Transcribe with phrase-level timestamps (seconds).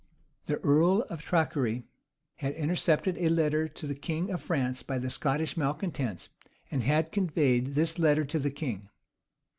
[0.47, 1.83] The earl of Traquaire
[2.37, 6.29] had intercepted a letter written to the king of France by the Scottish malecontents,
[6.71, 8.89] and had conveyed this letter to the king.